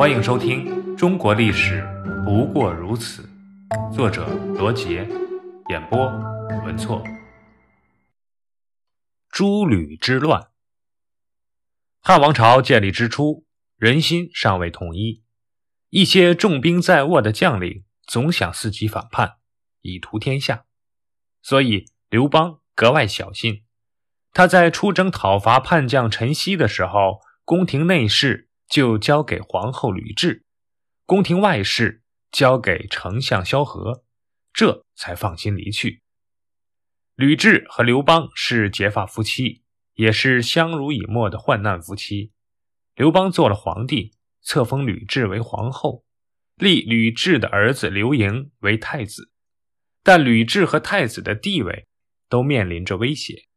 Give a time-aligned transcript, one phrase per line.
[0.00, 0.64] 欢迎收听
[0.96, 1.86] 《中国历史
[2.24, 3.28] 不过如此》，
[3.94, 4.26] 作者
[4.56, 5.06] 罗杰，
[5.68, 6.06] 演播
[6.64, 7.04] 文措。
[9.28, 10.52] 诸吕之乱。
[12.00, 13.44] 汉王朝建立之初，
[13.76, 15.22] 人心尚未统一，
[15.90, 19.34] 一些重兵在握的将领总想伺机反叛，
[19.82, 20.64] 以图天下，
[21.42, 23.64] 所以刘邦格外小心。
[24.32, 30.44] 他在出征讨伐叛将陈豨的时候，宫廷内事就交给皇后吕雉，
[31.04, 34.04] 宫廷外事交给丞相萧何，
[34.52, 36.02] 这才放心离去。
[37.16, 39.64] 吕雉和刘邦是结发夫妻，
[39.94, 42.32] 也是相濡以沫的患难夫妻。
[42.94, 46.04] 刘邦做了皇帝，册封吕雉为皇后，
[46.54, 49.32] 立吕雉的儿子刘盈为太子，
[50.04, 51.88] 但吕雉和太子的地位
[52.28, 53.48] 都面临着威胁。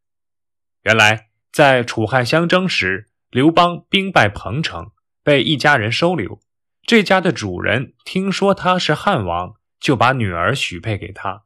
[0.81, 4.91] 原来，在楚汉相争时，刘邦兵败彭城，
[5.23, 6.39] 被一家人收留。
[6.85, 11.43] 这家的主人听说他是汉王，就把女儿许配给他。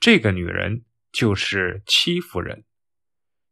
[0.00, 2.64] 这个女人就是戚夫人。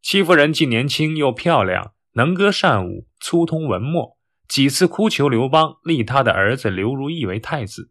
[0.00, 7.91] 戚夫人既年轻又漂亮，能歌善舞，粗通文墨，几次哭求刘邦立他的儿子刘如意为太子。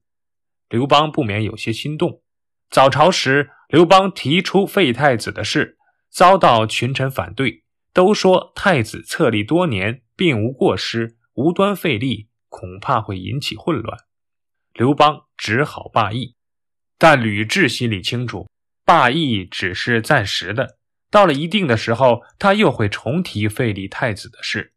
[0.70, 2.22] 刘邦不免有些心动。
[2.70, 5.78] 早朝时，刘邦提出废太子的事。
[6.10, 13.98] 遭到群臣反对，都说太子册立多年，并无过失，无端废立，恐怕会引起混乱。
[14.74, 16.36] 刘邦只好罢议，
[16.98, 18.50] 但吕雉心里清楚，
[18.84, 20.78] 罢议只是暂时的，
[21.12, 24.74] 到了一定的时候，他又会重提废立太子的事。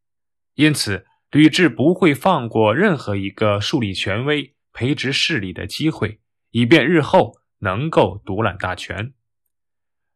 [0.55, 9.15] 因此，吕雉不会放过任何一个树立权威、培植势力的机会，以便日后能够独揽大权。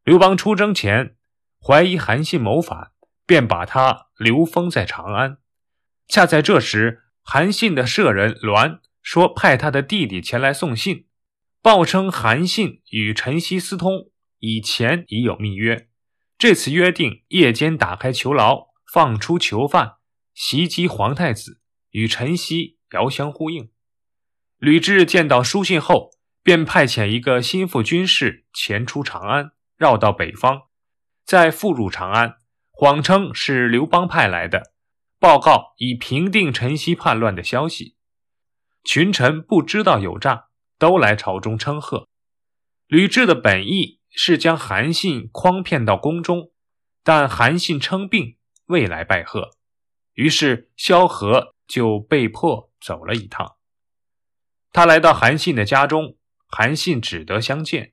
[0.03, 1.17] 刘邦出征前
[1.61, 2.91] 怀疑韩信谋反，
[3.25, 5.39] 便把他留封在长安。
[6.09, 11.07] 恰在这时，韩信的舍人栾说派他的弟弟前来送信，
[11.61, 15.89] 报称韩信与陈豨私通，以前已有密约。
[16.37, 19.95] 这次约定夜间打开囚牢，放出囚犯，
[20.35, 21.61] 袭击皇太子，
[21.91, 23.71] 与陈豨遥相呼应。
[24.59, 26.11] 吕雉见到书信后，
[26.43, 29.53] 便派遣一个心腹军士前出长安。
[29.79, 30.69] 绕到北方，
[31.25, 32.37] 再复入长安，
[32.71, 34.72] 谎称是刘邦派来的，
[35.23, 37.95] 报告已平定陈豨叛乱的消息。
[38.83, 40.49] 群臣不知道有诈，
[40.81, 42.09] 都来朝中称贺。
[42.89, 46.51] 吕雉的本意是将韩信诓骗到宫中，
[47.05, 49.51] 但韩信称病未来拜贺，
[50.15, 53.55] 于是萧何就被迫走了一趟。
[54.73, 56.17] 他来到韩信的家中，
[56.49, 57.93] 韩信只得相见。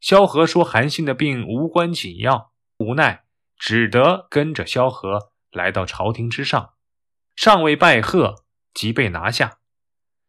[0.00, 3.24] 萧何说：“韩信的病无关紧要，无奈
[3.56, 6.74] 只得跟着萧何来到朝廷之上，
[7.34, 8.44] 尚未拜贺，
[8.74, 9.58] 即被拿下。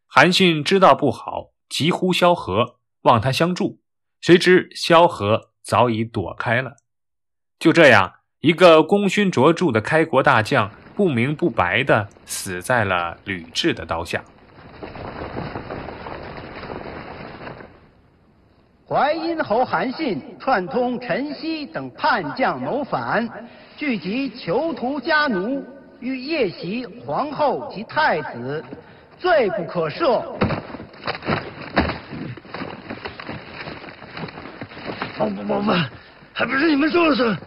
[0.06, 3.80] 韩信知道不好，急呼萧何，望他相助。
[4.20, 6.76] 谁知萧何早已躲开了。
[7.58, 14.24] 就这样，一个功勋卓著的开国大将，不明不白的死在了吕雉的刀下。”
[18.92, 23.46] 淮阴侯韩信串通陈豨等叛将谋反，
[23.76, 25.64] 聚集囚徒家奴，
[26.00, 28.64] 欲夜袭皇后及太子，
[29.16, 30.24] 罪不可赦。
[35.20, 35.88] 王不王法，
[36.32, 37.38] 还不是你们说了算？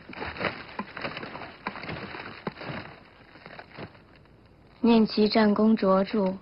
[4.80, 6.38] 念其战功卓著，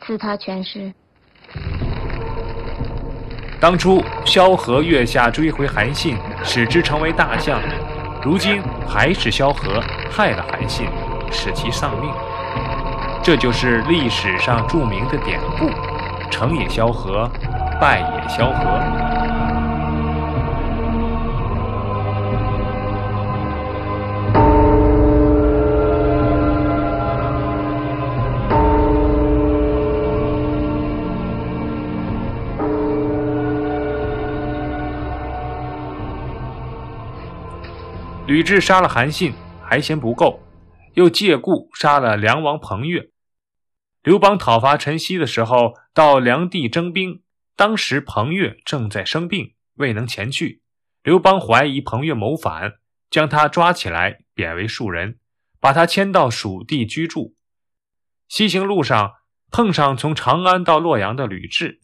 [0.00, 0.94] 赐他权势。
[3.64, 7.58] 当初萧何月下追回韩信，使之成为大将，
[8.22, 10.86] 如今还是萧何害了韩信，
[11.32, 12.10] 使其丧命。
[13.22, 15.70] 这就是历史上著名的典故：
[16.30, 17.26] 成也萧何，
[17.80, 18.93] 败也萧何。
[38.26, 40.40] 吕雉杀了韩信还嫌不够，
[40.94, 43.10] 又借故杀了梁王彭越。
[44.02, 47.22] 刘邦讨伐陈豨的时候，到梁地征兵，
[47.54, 50.62] 当时彭越正在生病，未能前去。
[51.02, 52.76] 刘邦怀疑彭越谋反，
[53.10, 55.18] 将他抓起来贬为庶人，
[55.60, 57.34] 把他迁到蜀地居住。
[58.28, 59.12] 西行路上
[59.50, 61.78] 碰上从长安到洛阳的吕雉，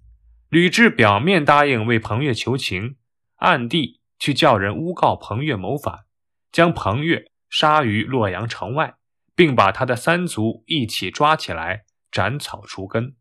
[0.49, 2.97] 吕雉表面答应为彭越求情，
[3.37, 6.07] 暗地去叫人诬告彭越谋反。
[6.53, 8.95] 将彭越杀于洛阳城外，
[9.35, 13.17] 并把他的三族一起抓起来斩草除根。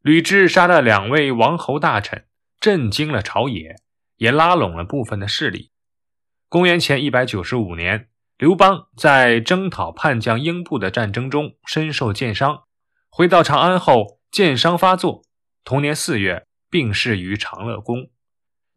[0.00, 2.26] 吕雉杀了两位王侯大臣，
[2.60, 3.76] 震惊了朝野，
[4.16, 5.72] 也拉拢了部分的势力。
[6.48, 8.08] 公元前一百九十五年，
[8.38, 12.64] 刘邦在征讨叛将英布的战争中身受箭伤，
[13.08, 15.24] 回到长安后，箭伤发作，
[15.64, 18.10] 同年四月病逝于长乐宫。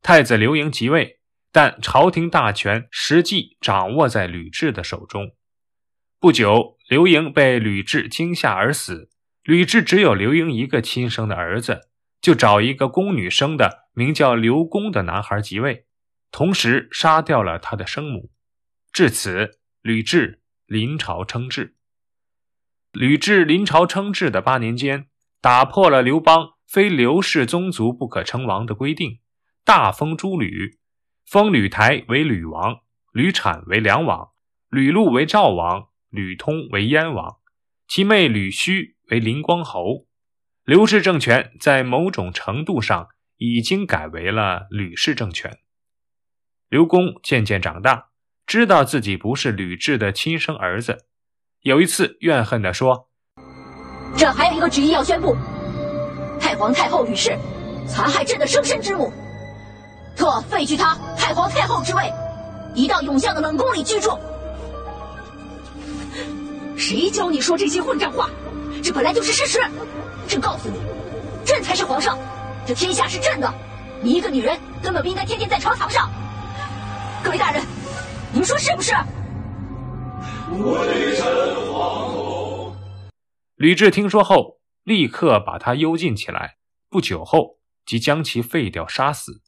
[0.02, 1.19] 太子刘盈即位，
[1.52, 5.32] 但朝廷大权实际掌握在吕雉的手中。
[6.20, 9.10] 不久，刘盈被吕雉惊吓而死。
[9.44, 11.90] 吕雉只有刘盈一个亲生的儿子，
[12.22, 15.86] 就找一个宫女生的名叫刘公的男孩即位，
[16.32, 18.30] 同时杀掉了他的生母。
[18.92, 21.76] 至此，吕雉临朝称制。
[22.92, 25.08] 吕雉临朝称制的八年间，
[25.40, 29.20] 打破了刘邦非刘氏宗族不可称王的规定。
[29.64, 30.79] 大封诸吕，
[31.30, 32.80] 封吕台为吕王，
[33.14, 34.30] 吕产为梁王，
[34.68, 37.38] 吕禄为赵王，吕通为燕王，
[37.88, 40.08] 其妹吕须为灵光侯。
[40.64, 45.60] 刘氏政权在某种程度上已经改为了吕氏政权。
[46.68, 48.08] 刘公渐渐长大，
[48.48, 51.06] 知道自己不是吕雉的亲生儿子，
[51.62, 53.12] 有一次怨恨地说
[54.18, 55.38] ：“这还有一个旨意要宣布，
[56.42, 57.38] 太皇太后吕氏
[57.88, 59.14] 残害朕的生身之母。”
[60.20, 62.12] 特废去他太皇太后之位，
[62.76, 64.10] 移到永相的冷宫里居住。
[66.78, 68.30] 谁教你说这些混账话？
[68.84, 69.62] 这本来就是事实。
[70.28, 70.78] 朕告诉你，
[71.46, 72.20] 朕才是皇上，
[72.68, 73.50] 这天下是朕的。
[74.02, 76.12] 你一个女人根本不应该天天在朝堂上。
[77.24, 77.64] 各位大人，
[78.34, 78.94] 你们说是不是？
[80.52, 82.76] 微臣皇后。
[83.56, 86.58] 吕雉听说后，立刻把他幽禁起来。
[86.90, 89.42] 不久后，即将其废掉，杀死。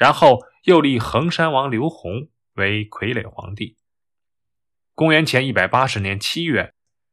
[0.00, 3.76] 然后又立衡山王刘宏为傀儡皇帝。
[4.94, 6.72] 公元前一百八十年七月，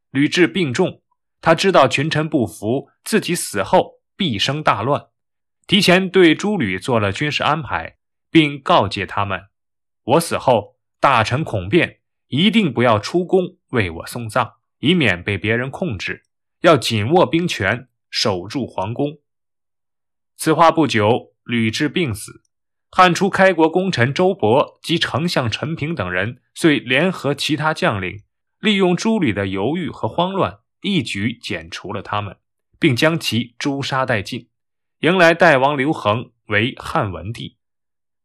[0.10, 1.02] 吕雉病重，
[1.42, 5.08] 他知道群臣不服，自己死后必生大乱，
[5.68, 7.98] 提前对诸吕做了军事安排，
[8.32, 9.50] 并告诫他们：
[10.04, 16.24] 我死后，大臣恐变，一定不要出宫为我送葬，以免被别人控制，
[16.62, 19.20] 要紧握兵权，守住皇宫。
[20.38, 22.47] 此话不久，吕雉病死。
[22.90, 28.24] 汉初开国功臣周勃及丞相陈平等人，遂联合其他将领，
[28.60, 32.38] 利用朱吕的犹豫和慌乱，一举剪除了他们，
[32.80, 34.50] 并将其诛杀殆尽，
[35.00, 37.58] 迎来代王刘恒为汉文帝。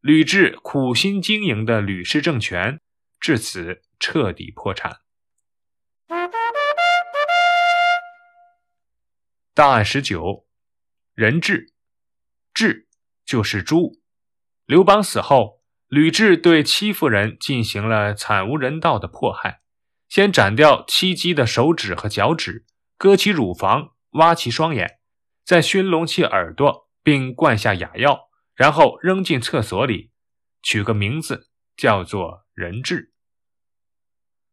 [0.00, 2.80] 吕雉苦心经营的吕氏政权，
[3.20, 5.00] 至此彻底破产。
[9.54, 10.46] 档案十九，
[11.14, 11.74] 人质，
[12.54, 12.88] 质
[13.26, 14.01] 就是猪。
[14.72, 19.60] 刘邦死后，吕雉对戚夫人进行了惨无人道的迫害，
[20.08, 22.64] 先斩掉戚姬的手指和脚趾，
[22.96, 24.98] 割其乳房，挖其双眼，
[25.44, 30.10] 再熏聋其耳朵，并灌下哑药，然后扔进厕所里，
[30.62, 33.12] 取个名字叫做人质。